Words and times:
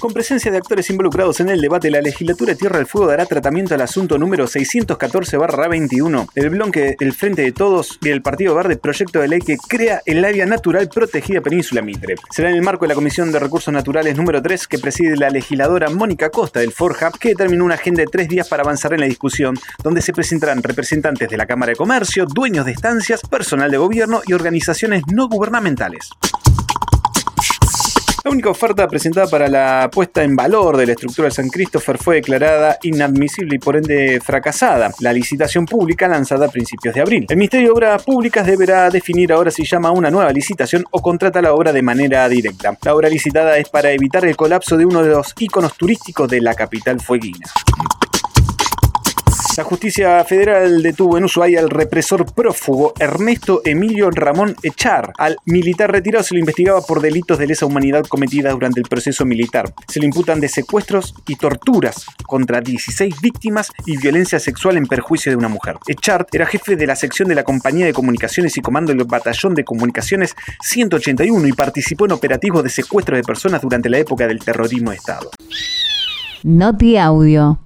Con 0.00 0.12
presencia 0.12 0.50
de 0.50 0.58
actores 0.58 0.90
involucrados 0.90 1.40
en 1.40 1.48
el 1.48 1.60
debate, 1.60 1.90
la 1.90 2.00
legislatura 2.00 2.54
Tierra 2.54 2.78
del 2.78 2.86
Fuego 2.86 3.08
dará 3.08 3.26
tratamiento 3.26 3.74
al 3.74 3.80
asunto 3.80 4.18
número 4.18 4.46
614-21 4.46 6.28
del 6.34 6.50
bloque 6.50 6.96
El 7.00 7.12
Frente 7.12 7.42
de 7.42 7.52
Todos 7.52 7.98
y 8.02 8.10
el 8.10 8.22
Partido 8.22 8.54
Verde, 8.54 8.76
proyecto 8.76 9.20
de 9.20 9.28
ley 9.28 9.40
que 9.40 9.56
crea 9.56 10.02
el 10.04 10.24
área 10.24 10.46
natural 10.46 10.88
protegida 10.88 11.40
Península 11.40 11.82
Mitre. 11.82 12.16
Será 12.30 12.50
en 12.50 12.56
el 12.56 12.62
marco 12.62 12.84
de 12.84 12.88
la 12.88 12.94
Comisión 12.94 13.32
de 13.32 13.38
Recursos 13.38 13.72
Naturales 13.72 14.16
número 14.16 14.42
3 14.42 14.66
que 14.68 14.78
preside 14.78 15.16
la 15.16 15.30
legisladora 15.30 15.88
Mónica 15.88 16.30
Costa 16.30 16.60
del 16.60 16.72
Forja, 16.72 17.10
que 17.18 17.30
determinó 17.30 17.64
una 17.64 17.74
agenda 17.74 18.02
de 18.02 18.06
tres 18.06 18.28
días 18.28 18.48
para 18.48 18.62
avanzar 18.62 18.92
en 18.92 19.00
la 19.00 19.06
discusión, 19.06 19.58
donde 19.82 20.02
se 20.02 20.12
presentarán 20.12 20.62
representantes 20.62 21.28
de 21.28 21.36
la 21.36 21.46
Cámara 21.46 21.70
de 21.70 21.76
Comercio, 21.76 22.26
dueños 22.26 22.66
de 22.66 22.72
estancias, 22.72 23.22
personal 23.22 23.70
de 23.70 23.78
gobierno 23.78 24.20
y 24.26 24.32
organizaciones 24.32 25.02
no 25.12 25.28
gubernamentales. 25.28 26.10
La 28.26 28.32
única 28.32 28.50
oferta 28.50 28.88
presentada 28.88 29.28
para 29.28 29.46
la 29.46 29.88
puesta 29.88 30.24
en 30.24 30.34
valor 30.34 30.76
de 30.76 30.84
la 30.84 30.92
estructura 30.94 31.28
de 31.28 31.30
San 31.30 31.48
Christopher 31.48 31.96
fue 31.96 32.16
declarada 32.16 32.76
inadmisible 32.82 33.54
y 33.54 33.58
por 33.60 33.76
ende 33.76 34.20
fracasada. 34.20 34.90
La 34.98 35.12
licitación 35.12 35.64
pública 35.64 36.08
lanzada 36.08 36.46
a 36.46 36.50
principios 36.50 36.92
de 36.92 37.02
abril. 37.02 37.26
El 37.28 37.36
Ministerio 37.36 37.68
de 37.68 37.72
Obras 37.74 38.02
Públicas 38.02 38.44
deberá 38.44 38.90
definir 38.90 39.32
ahora 39.32 39.52
si 39.52 39.62
llama 39.64 39.90
a 39.90 39.92
una 39.92 40.10
nueva 40.10 40.32
licitación 40.32 40.84
o 40.90 41.00
contrata 41.00 41.40
la 41.40 41.54
obra 41.54 41.72
de 41.72 41.82
manera 41.82 42.28
directa. 42.28 42.76
La 42.82 42.96
obra 42.96 43.08
licitada 43.08 43.58
es 43.58 43.68
para 43.68 43.92
evitar 43.92 44.24
el 44.24 44.34
colapso 44.34 44.76
de 44.76 44.86
uno 44.86 45.04
de 45.04 45.10
los 45.10 45.32
iconos 45.38 45.76
turísticos 45.76 46.28
de 46.28 46.40
la 46.40 46.54
capital 46.54 46.98
fueguina. 46.98 47.46
La 49.56 49.64
justicia 49.64 50.22
federal 50.24 50.82
detuvo 50.82 51.16
en 51.16 51.24
Ushuaia 51.24 51.60
al 51.60 51.70
represor 51.70 52.30
prófugo 52.34 52.92
Ernesto 52.98 53.62
Emilio 53.64 54.10
Ramón 54.10 54.54
Echar. 54.62 55.14
Al 55.16 55.38
militar 55.46 55.90
retirado 55.90 56.22
se 56.22 56.34
lo 56.34 56.40
investigaba 56.40 56.82
por 56.82 57.00
delitos 57.00 57.38
de 57.38 57.46
lesa 57.46 57.64
humanidad 57.64 58.04
cometidas 58.04 58.52
durante 58.52 58.80
el 58.80 58.86
proceso 58.86 59.24
militar. 59.24 59.72
Se 59.88 59.98
le 59.98 60.06
imputan 60.06 60.40
de 60.40 60.50
secuestros 60.50 61.14
y 61.26 61.36
torturas 61.36 62.04
contra 62.26 62.60
16 62.60 63.18
víctimas 63.22 63.72
y 63.86 63.96
violencia 63.96 64.38
sexual 64.38 64.76
en 64.76 64.86
perjuicio 64.86 65.32
de 65.32 65.36
una 65.36 65.48
mujer. 65.48 65.76
Echar 65.86 66.26
era 66.32 66.44
jefe 66.44 66.76
de 66.76 66.86
la 66.86 66.96
sección 66.96 67.28
de 67.28 67.34
la 67.34 67.44
Compañía 67.44 67.86
de 67.86 67.94
Comunicaciones 67.94 68.58
y 68.58 68.60
comando 68.60 68.92
del 68.92 69.04
Batallón 69.04 69.54
de 69.54 69.64
Comunicaciones 69.64 70.34
181 70.60 71.48
y 71.48 71.52
participó 71.52 72.04
en 72.04 72.12
operativos 72.12 72.62
de 72.62 72.68
secuestro 72.68 73.16
de 73.16 73.22
personas 73.22 73.62
durante 73.62 73.88
la 73.88 73.96
época 73.98 74.26
del 74.26 74.38
terrorismo 74.40 74.90
de 74.90 74.96
Estado. 74.96 75.30
Noti 76.42 76.96
Audio. 76.96 77.58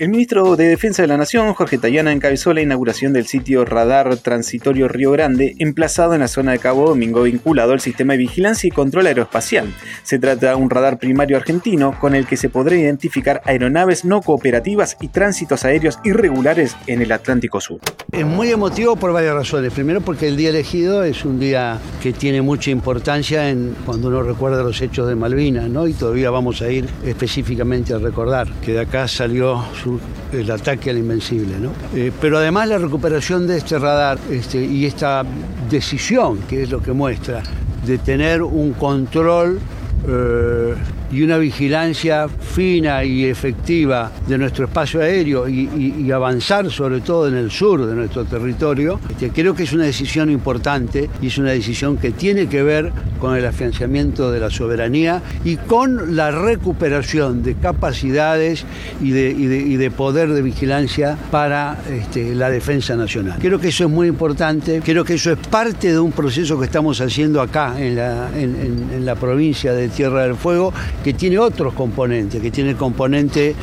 El 0.00 0.08
ministro 0.08 0.56
de 0.56 0.64
Defensa 0.64 1.02
de 1.02 1.08
la 1.08 1.18
Nación, 1.18 1.52
Jorge 1.52 1.76
Tayana, 1.76 2.10
encabezó 2.10 2.54
la 2.54 2.62
inauguración 2.62 3.12
del 3.12 3.26
sitio 3.26 3.66
Radar 3.66 4.16
Transitorio 4.16 4.88
Río 4.88 5.10
Grande, 5.10 5.56
emplazado 5.58 6.14
en 6.14 6.20
la 6.20 6.28
zona 6.28 6.52
de 6.52 6.58
Cabo 6.58 6.88
Domingo, 6.88 7.24
vinculado 7.24 7.72
al 7.72 7.80
sistema 7.80 8.14
de 8.14 8.20
vigilancia 8.20 8.66
y 8.66 8.70
control 8.70 9.08
aeroespacial. 9.08 9.70
Se 10.02 10.18
trata 10.18 10.48
de 10.48 10.54
un 10.54 10.70
radar 10.70 10.98
primario 10.98 11.36
argentino 11.36 11.98
con 12.00 12.14
el 12.14 12.26
que 12.26 12.38
se 12.38 12.48
podrá 12.48 12.76
identificar 12.76 13.42
aeronaves 13.44 14.06
no 14.06 14.22
cooperativas 14.22 14.96
y 15.02 15.08
tránsitos 15.08 15.66
aéreos 15.66 15.98
irregulares 16.02 16.78
en 16.86 17.02
el 17.02 17.12
Atlántico 17.12 17.60
Sur. 17.60 17.80
Es 18.10 18.24
muy 18.24 18.50
emotivo 18.50 18.96
por 18.96 19.12
varias 19.12 19.34
razones. 19.34 19.70
Primero 19.70 20.00
porque 20.00 20.28
el 20.28 20.36
día 20.38 20.48
elegido 20.48 21.04
es 21.04 21.26
un 21.26 21.38
día 21.38 21.78
que 22.02 22.14
tiene 22.14 22.40
mucha 22.40 22.70
importancia 22.70 23.50
en, 23.50 23.76
cuando 23.84 24.08
uno 24.08 24.22
recuerda 24.22 24.62
los 24.62 24.80
hechos 24.80 25.06
de 25.08 25.14
Malvinas, 25.14 25.68
¿no? 25.68 25.86
Y 25.86 25.92
todavía 25.92 26.30
vamos 26.30 26.62
a 26.62 26.70
ir 26.70 26.88
específicamente 27.04 27.92
a 27.92 27.98
recordar 27.98 28.50
que 28.64 28.72
de 28.72 28.80
acá 28.80 29.06
salió 29.06 29.62
su 29.74 29.89
el 30.32 30.50
ataque 30.50 30.90
al 30.90 30.98
invencible. 30.98 31.58
¿no? 31.58 31.70
Eh, 31.94 32.12
pero 32.20 32.38
además 32.38 32.68
la 32.68 32.78
recuperación 32.78 33.46
de 33.46 33.58
este 33.58 33.78
radar 33.78 34.18
este, 34.30 34.62
y 34.64 34.86
esta 34.86 35.24
decisión, 35.68 36.38
que 36.48 36.62
es 36.62 36.70
lo 36.70 36.80
que 36.82 36.92
muestra, 36.92 37.42
de 37.86 37.98
tener 37.98 38.42
un 38.42 38.72
control 38.74 39.58
eh, 40.06 40.74
y 41.12 41.22
una 41.22 41.38
vigilancia 41.38 42.28
fina 42.28 43.04
y 43.04 43.24
efectiva 43.24 44.12
de 44.26 44.38
nuestro 44.38 44.66
espacio 44.66 45.00
aéreo 45.00 45.48
y, 45.48 46.10
avanzar 46.10 46.70
sobre 46.70 47.00
todo 47.00 47.28
en 47.28 47.36
el 47.36 47.52
sur 47.52 47.86
de 47.86 47.94
nuestro 47.94 48.24
territorio, 48.24 48.98
este, 49.08 49.30
creo 49.30 49.54
que 49.54 49.62
es 49.62 49.72
una 49.72 49.84
decisión 49.84 50.28
importante 50.28 51.08
y 51.22 51.28
es 51.28 51.38
una 51.38 51.50
decisión 51.50 51.96
que 51.96 52.10
tiene 52.10 52.48
que 52.48 52.64
ver 52.64 52.92
con 53.20 53.36
el 53.36 53.46
afianzamiento 53.46 54.32
de 54.32 54.40
la 54.40 54.50
soberanía 54.50 55.22
y 55.44 55.56
con 55.56 56.16
la 56.16 56.32
recuperación 56.32 57.44
de 57.44 57.54
capacidades 57.54 58.64
y 59.00 59.10
de, 59.12 59.90
poder 59.90 60.32
de 60.32 60.42
vigilancia 60.42 61.16
para 61.30 61.78
este, 61.88 62.34
la 62.34 62.50
defensa 62.50 62.96
nacional. 62.96 63.38
Creo 63.40 63.60
que 63.60 63.68
eso 63.68 63.84
es 63.84 63.90
muy 63.90 64.08
importante, 64.08 64.82
creo 64.84 65.04
que 65.04 65.14
eso 65.14 65.32
es 65.32 65.38
parte 65.38 65.92
de 65.92 65.98
un 65.98 66.12
proceso 66.12 66.58
que 66.58 66.64
estamos 66.64 67.00
haciendo 67.00 67.40
acá 67.40 67.74
en 67.78 67.96
la, 67.96 68.30
en 68.36 69.04
la 69.04 69.14
provincia 69.14 69.72
de 69.72 69.88
Tierra 69.88 70.24
del 70.24 70.34
Fuego 70.34 70.72
que 71.02 71.12
tiene 71.12 71.38
otros 71.38 71.74
componentes, 71.74 72.40
que 72.40 72.50
tiene 72.50 72.70
el 72.70 72.76
componente 72.76 73.54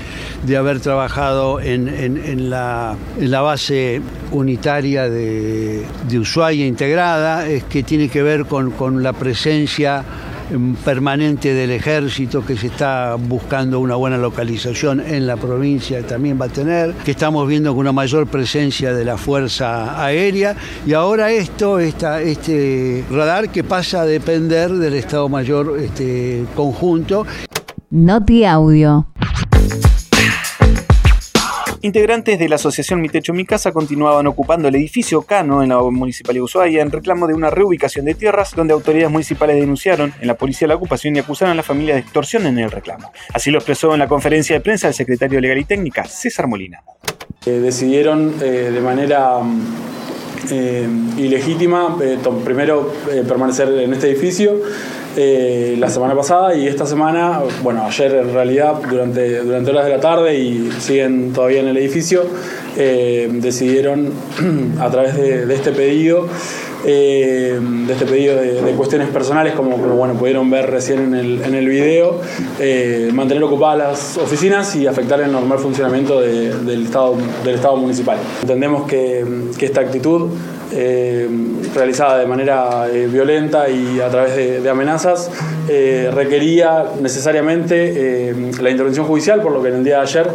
de 0.46 0.58
haber 0.58 0.80
trabajado 0.80 1.60
en, 1.62 2.50
la, 2.50 2.96
base 3.20 4.02
unitaria 4.32 5.10
de, 5.10 5.86
Ushuaia 6.20 6.66
integrada, 6.66 7.48
es 7.48 7.64
que 7.64 7.84
tiene 7.84 8.10
que 8.10 8.24
ver 8.24 8.46
con 8.46 9.04
la 9.04 9.14
presencia 9.14 10.04
permanente 10.84 11.54
del 11.54 11.72
ejército 11.72 12.46
que 12.46 12.56
se 12.56 12.68
está 12.68 13.16
buscando 13.16 13.80
una 13.80 13.96
buena 13.96 14.18
localización 14.18 15.00
en 15.00 15.28
la 15.28 15.38
provincia 15.38 16.06
también 16.06 16.40
va 16.40 16.46
a 16.46 16.50
tener, 16.50 16.94
que 17.06 17.12
estamos 17.12 17.48
viendo 17.48 17.74
una 17.74 17.92
mayor 17.92 18.28
presencia 18.28 18.94
de 18.94 19.06
la 19.06 19.18
Fuerza 19.18 20.04
Aérea 20.04 20.56
y 20.86 20.94
ahora 20.94 21.32
esto, 21.32 21.80
esta, 21.80 22.22
este 22.22 23.04
radar 23.12 23.50
que 23.50 23.64
pasa 23.64 24.02
a 24.02 24.06
depender 24.06 24.72
del 24.72 24.94
Estado 24.94 25.30
Mayor 25.30 25.78
este, 25.80 26.46
conjunto. 26.56 27.26
Noti 27.90 28.46
Audio. 28.46 29.08
Integrantes 31.82 32.40
de 32.40 32.50
la 32.50 32.56
asociación 32.56 33.02
Mi 33.02 33.10
Techo 33.10 33.34
Mi 33.34 33.46
Casa 33.46 33.72
continuaban 33.72 34.26
ocupando 34.26 34.68
el 34.68 34.76
edificio 34.76 35.22
Cano 35.22 35.62
en 35.62 35.70
la 35.70 35.80
municipalidad 35.80 36.40
de 36.40 36.44
Ushuaia 36.44 36.82
en 36.82 36.92
reclamo 36.92 37.28
de 37.28 37.36
una 37.36 37.52
reubicación 37.52 38.06
de 38.06 38.16
tierras 38.16 38.56
donde 38.56 38.74
autoridades 38.74 39.12
municipales 39.12 39.58
denunciaron 39.58 40.12
en 40.20 40.28
la 40.28 40.34
policía 40.34 40.68
la 40.68 40.76
ocupación 40.76 41.16
y 41.16 41.20
acusaron 41.20 41.52
a 41.52 41.56
la 41.56 41.62
familia 41.62 41.94
de 41.94 42.02
extorsión 42.02 42.48
en 42.48 42.58
el 42.58 42.72
reclamo. 42.72 43.12
Así 43.32 43.52
lo 43.52 43.60
expresó 43.60 43.94
en 43.94 44.00
la 44.00 44.08
conferencia 44.08 44.56
de 44.56 44.62
prensa 44.62 44.88
el 44.88 44.96
secretario 44.96 45.40
legal 45.40 45.60
y 45.60 45.66
técnica, 45.66 46.04
César 46.06 46.48
Molina. 46.48 46.82
Eh, 47.46 47.52
decidieron 47.52 48.34
eh, 48.42 48.72
de 48.74 48.82
manera 48.82 49.40
eh, 50.50 50.88
ilegítima 51.18 51.96
primero 52.44 52.92
permanecer 53.28 53.70
en 53.70 53.94
este 53.94 54.10
edificio 54.10 54.62
eh, 55.20 55.76
la 55.80 55.90
semana 55.90 56.14
pasada 56.16 56.54
y 56.54 56.68
esta 56.68 56.86
semana, 56.86 57.42
bueno, 57.64 57.84
ayer 57.88 58.14
en 58.14 58.32
realidad 58.36 58.76
durante, 58.88 59.40
durante 59.40 59.72
horas 59.72 59.86
de 59.86 59.92
la 59.92 60.00
tarde 60.00 60.38
y 60.38 60.72
siguen 60.80 61.34
todavía 61.34 61.62
en 61.62 61.70
el 61.70 61.78
edificio, 61.78 62.22
eh, 62.78 63.28
decidieron 63.32 64.14
a 64.80 64.92
través 64.92 65.18
de, 65.18 65.52
este 65.52 65.72
pedido, 65.72 66.28
eh, 66.86 67.60
de 67.60 67.94
este 67.94 68.06
pedido 68.06 68.36
de, 68.40 68.72
cuestiones 68.74 69.10
personales, 69.10 69.56
como, 69.56 69.76
bueno, 69.78 70.14
pudieron 70.14 70.52
ver 70.52 70.70
recién 70.70 71.00
en 71.00 71.16
el, 71.16 71.42
en 71.42 71.56
el 71.56 71.68
video, 71.68 72.22
mantener 73.12 73.44
ocupadas 73.44 73.78
las 73.80 74.18
oficinas 74.24 74.76
y 74.76 74.86
afectar 74.86 75.20
el 75.22 75.32
normal 75.32 75.58
funcionamiento 75.58 76.22
del, 76.22 76.84
estado, 76.86 77.16
del 77.44 77.56
Estado 77.56 77.76
municipal. 77.76 78.20
Entendemos 78.44 78.86
que 78.88 79.26
esta 79.62 79.82
actitud 79.82 80.30
eh, 80.72 81.30
realizada 81.74 82.20
de 82.20 82.26
manera 82.26 82.88
eh, 82.92 83.08
violenta 83.08 83.70
y 83.70 84.02
a 84.02 84.10
través 84.10 84.36
de, 84.36 84.70
amenazas, 84.70 85.32
eh, 85.70 86.12
requería 86.14 86.86
necesariamente 87.02 88.34
la 88.62 88.70
intervención 88.70 89.06
judicial, 89.06 89.42
por 89.42 89.54
lo 89.54 89.62
que 89.62 89.70
en 89.70 89.76
el 89.76 89.84
día 89.84 89.98
de 89.98 90.02
ayer 90.02 90.28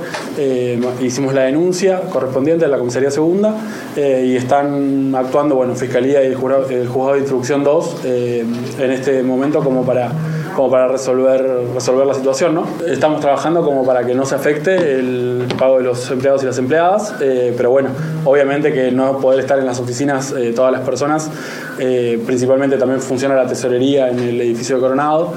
hicimos 1.00 1.34
la 1.34 1.43
denuncia 1.43 2.00
correspondiente 2.11 2.64
a 2.64 2.69
la 2.69 2.79
Comisaría 2.79 3.11
Segunda 3.11 3.55
y 3.96 4.37
están 4.37 5.14
actuando, 5.14 5.55
bueno, 5.55 5.75
Fiscalía 5.75 6.23
y 6.23 6.29
el 6.29 6.35
Juzgado, 6.35 6.69
el 6.70 6.88
juzgado 6.88 7.14
de 7.14 7.19
Instrucción 7.20 7.64
2 7.64 7.96
en 8.05 8.90
este 8.90 9.23
momento 9.23 9.61
como 9.61 9.85
para 9.85 10.12
como 10.54 10.70
para 10.70 10.88
resolver, 10.88 11.66
resolver 11.75 12.06
la 12.06 12.14
situación. 12.14 12.54
¿no? 12.54 12.66
Estamos 12.87 13.20
trabajando 13.20 13.64
como 13.64 13.84
para 13.84 14.04
que 14.04 14.14
no 14.14 14.25
se 14.26 14.34
afecte 14.34 14.75
el 14.99 15.46
pago 15.58 15.78
de 15.78 15.84
los 15.84 16.10
empleados 16.10 16.43
y 16.43 16.46
las 16.46 16.58
empleadas, 16.58 17.14
eh, 17.20 17.54
pero 17.56 17.70
bueno, 17.70 17.90
obviamente 18.25 18.72
que 18.72 18.90
no 18.90 19.19
poder 19.19 19.40
estar 19.40 19.58
en 19.58 19.66
las 19.66 19.81
oficinas 19.81 20.32
eh, 20.32 20.52
todas 20.54 20.72
las 20.72 20.82
personas, 20.82 21.31
eh, 21.78 22.22
principalmente 22.26 22.76
también 22.76 23.00
funciona 23.00 23.34
la 23.34 23.46
tesorería 23.46 24.08
en 24.08 24.19
el 24.19 24.40
edificio 24.40 24.76
de 24.76 24.82
Coronado, 24.82 25.34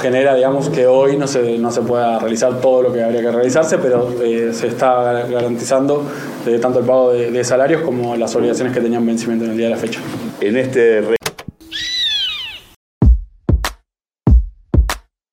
genera 0.00 0.34
digamos 0.34 0.68
que 0.68 0.86
hoy 0.86 1.16
no 1.16 1.26
se, 1.26 1.58
no 1.58 1.70
se 1.70 1.82
pueda 1.82 2.18
realizar 2.18 2.60
todo 2.60 2.82
lo 2.82 2.92
que 2.92 3.02
habría 3.02 3.20
que 3.20 3.30
realizarse, 3.30 3.78
pero 3.78 4.08
se 4.52 4.66
está 4.66 5.26
garantizando 5.28 6.02
tanto 6.60 6.80
el 6.80 6.86
pago 6.86 7.12
de, 7.12 7.30
de 7.30 7.44
salarios 7.44 7.82
como 7.82 8.16
las 8.16 8.34
obligaciones 8.34 8.72
que 8.72 8.80
tenían 8.80 9.04
vencimiento 9.04 9.44
en 9.44 9.52
el 9.52 9.56
día 9.56 9.66
de 9.66 9.74
la 9.74 9.80
fecha. 9.80 10.00
En 10.40 10.56
este 10.56 11.17